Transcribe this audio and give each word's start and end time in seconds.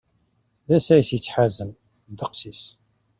D 0.67 0.69
asayes 0.77 1.09
yettḥazen 1.15 1.69
ddeqs-is. 2.11 2.61